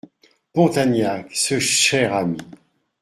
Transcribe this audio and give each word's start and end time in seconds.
Pontagnac! 0.51 1.29
ce 1.31 1.59
cher 1.59 2.11
ami! 2.15 2.39